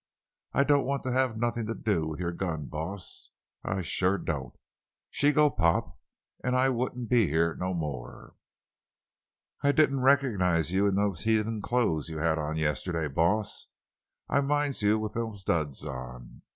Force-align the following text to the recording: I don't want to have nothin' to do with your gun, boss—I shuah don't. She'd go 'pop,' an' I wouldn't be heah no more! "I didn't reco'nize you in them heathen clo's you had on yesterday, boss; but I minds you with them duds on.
I 0.53 0.63
don't 0.63 0.85
want 0.87 1.03
to 1.03 1.11
have 1.11 1.37
nothin' 1.37 1.67
to 1.67 1.75
do 1.75 2.07
with 2.07 2.19
your 2.19 2.31
gun, 2.31 2.65
boss—I 2.65 3.83
shuah 3.83 4.17
don't. 4.25 4.55
She'd 5.11 5.35
go 5.35 5.51
'pop,' 5.51 5.95
an' 6.43 6.55
I 6.55 6.69
wouldn't 6.69 7.07
be 7.07 7.27
heah 7.27 7.53
no 7.55 7.75
more! 7.75 8.33
"I 9.61 9.71
didn't 9.71 9.99
reco'nize 9.99 10.71
you 10.71 10.87
in 10.87 10.95
them 10.95 11.13
heathen 11.13 11.61
clo's 11.61 12.09
you 12.09 12.17
had 12.17 12.39
on 12.39 12.57
yesterday, 12.57 13.09
boss; 13.09 13.67
but 14.27 14.37
I 14.37 14.41
minds 14.41 14.81
you 14.81 14.97
with 14.97 15.13
them 15.13 15.35
duds 15.45 15.85
on. 15.85 16.41